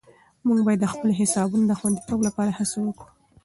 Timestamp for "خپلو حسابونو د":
0.93-1.73